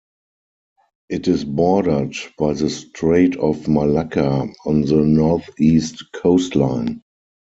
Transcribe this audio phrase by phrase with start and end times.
[1.09, 7.03] It is bordered by the Strait of Malacca on the northeast coastline.